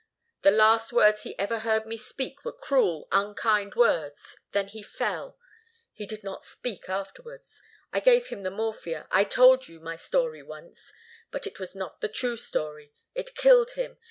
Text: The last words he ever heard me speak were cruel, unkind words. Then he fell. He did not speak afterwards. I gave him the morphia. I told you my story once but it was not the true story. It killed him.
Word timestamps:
The 0.41 0.49
last 0.49 0.91
words 0.91 1.21
he 1.21 1.37
ever 1.37 1.59
heard 1.59 1.85
me 1.85 1.95
speak 1.95 2.43
were 2.43 2.51
cruel, 2.53 3.07
unkind 3.11 3.75
words. 3.75 4.35
Then 4.51 4.67
he 4.67 4.81
fell. 4.81 5.37
He 5.93 6.07
did 6.07 6.23
not 6.23 6.43
speak 6.43 6.89
afterwards. 6.89 7.61
I 7.93 7.99
gave 7.99 8.29
him 8.29 8.41
the 8.41 8.49
morphia. 8.49 9.07
I 9.11 9.23
told 9.25 9.67
you 9.67 9.79
my 9.79 9.97
story 9.97 10.41
once 10.41 10.91
but 11.29 11.45
it 11.45 11.59
was 11.59 11.75
not 11.75 12.01
the 12.01 12.09
true 12.09 12.35
story. 12.35 12.93
It 13.13 13.35
killed 13.35 13.73
him. 13.73 13.99